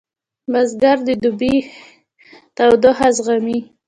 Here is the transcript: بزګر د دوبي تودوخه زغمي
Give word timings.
بزګر 0.51 0.97
د 1.07 1.09
دوبي 1.23 1.55
تودوخه 2.55 3.07
زغمي 3.15 3.59